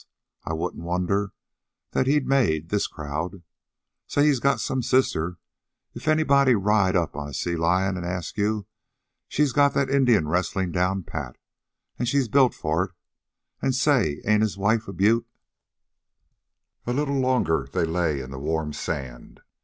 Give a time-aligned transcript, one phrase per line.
[0.45, 1.31] I wouldn't wonder
[1.91, 3.43] that he'd make this crowd.
[4.07, 5.37] Say, he's got some sister,
[5.93, 8.65] if anybody'd ride up on a sea lion an' ask you.
[9.27, 11.37] She's got that Indian wrestlin' down pat,
[11.99, 12.91] an' she's built for it.
[13.61, 15.27] An' say, ain't his wife a beaut?"
[16.87, 19.41] A little longer they lay in the warm sand.